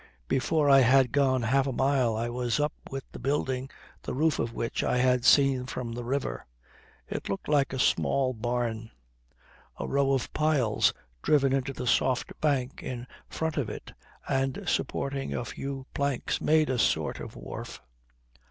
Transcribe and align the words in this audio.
Before 0.27 0.67
I 0.67 0.79
had 0.79 1.11
gone 1.11 1.43
half 1.43 1.67
a 1.67 1.71
mile, 1.71 2.15
I 2.17 2.27
was 2.27 2.59
up 2.59 2.73
with 2.89 3.03
the 3.11 3.19
building 3.19 3.69
the 4.01 4.15
roof 4.15 4.39
of 4.39 4.51
which 4.51 4.83
I 4.83 4.97
had 4.97 5.23
seen 5.25 5.67
from 5.67 5.91
the 5.91 6.03
river. 6.03 6.47
It 7.07 7.29
looked 7.29 7.47
like 7.47 7.71
a 7.71 7.77
small 7.77 8.33
barn. 8.33 8.89
A 9.77 9.87
row 9.87 10.13
of 10.13 10.33
piles 10.33 10.91
driven 11.21 11.53
into 11.53 11.71
the 11.71 11.85
soft 11.85 12.33
bank 12.41 12.81
in 12.81 13.05
front 13.29 13.57
of 13.57 13.69
it 13.69 13.93
and 14.27 14.63
supporting 14.67 15.35
a 15.35 15.45
few 15.45 15.85
planks 15.93 16.41
made 16.41 16.71
a 16.71 16.79
sort 16.79 17.19
of 17.19 17.35
wharf. 17.35 17.79